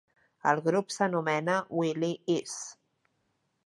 [0.51, 2.61] El grup s'anomena Willie Isz.